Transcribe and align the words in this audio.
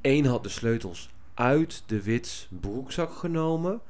één 0.00 0.24
had 0.24 0.42
de 0.42 0.48
sleutels 0.48 1.10
uit 1.34 1.82
de 1.86 2.02
Wits 2.02 2.48
broekzak 2.50 3.12
genomen 3.12 3.80